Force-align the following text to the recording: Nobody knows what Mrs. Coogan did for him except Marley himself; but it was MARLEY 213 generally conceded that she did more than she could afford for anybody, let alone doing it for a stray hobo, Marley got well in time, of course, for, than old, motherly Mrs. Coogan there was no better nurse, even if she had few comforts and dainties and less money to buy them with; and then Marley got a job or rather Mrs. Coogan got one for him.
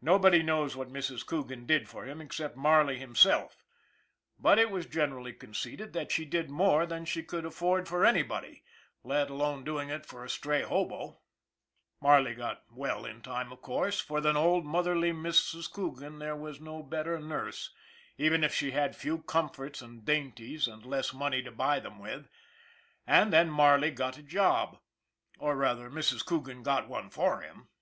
Nobody 0.00 0.42
knows 0.42 0.76
what 0.76 0.88
Mrs. 0.88 1.26
Coogan 1.26 1.66
did 1.66 1.90
for 1.90 2.06
him 2.06 2.22
except 2.22 2.56
Marley 2.56 2.96
himself; 2.98 3.66
but 4.38 4.58
it 4.58 4.70
was 4.70 4.86
MARLEY 4.86 4.92
213 4.92 5.00
generally 5.02 5.32
conceded 5.34 5.92
that 5.92 6.10
she 6.10 6.24
did 6.24 6.48
more 6.48 6.86
than 6.86 7.04
she 7.04 7.22
could 7.22 7.44
afford 7.44 7.86
for 7.86 8.06
anybody, 8.06 8.64
let 9.04 9.28
alone 9.28 9.64
doing 9.64 9.90
it 9.90 10.06
for 10.06 10.24
a 10.24 10.30
stray 10.30 10.62
hobo, 10.62 11.20
Marley 12.00 12.34
got 12.34 12.62
well 12.70 13.04
in 13.04 13.20
time, 13.20 13.52
of 13.52 13.60
course, 13.60 14.00
for, 14.00 14.22
than 14.22 14.38
old, 14.38 14.64
motherly 14.64 15.12
Mrs. 15.12 15.70
Coogan 15.70 16.18
there 16.18 16.34
was 16.34 16.62
no 16.62 16.82
better 16.82 17.18
nurse, 17.20 17.68
even 18.16 18.42
if 18.42 18.54
she 18.54 18.70
had 18.70 18.96
few 18.96 19.18
comforts 19.18 19.82
and 19.82 20.02
dainties 20.02 20.66
and 20.66 20.86
less 20.86 21.12
money 21.12 21.42
to 21.42 21.52
buy 21.52 21.78
them 21.78 21.98
with; 21.98 22.26
and 23.06 23.34
then 23.34 23.50
Marley 23.50 23.90
got 23.90 24.16
a 24.16 24.22
job 24.22 24.78
or 25.38 25.54
rather 25.54 25.90
Mrs. 25.90 26.24
Coogan 26.24 26.62
got 26.62 26.88
one 26.88 27.10
for 27.10 27.42
him. 27.42 27.68